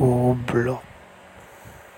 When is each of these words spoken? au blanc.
au 0.00 0.34
blanc. 0.34 0.82